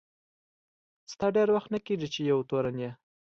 [1.11, 2.91] ستا ډېر وخت نه کیږي چي یو تورن یې.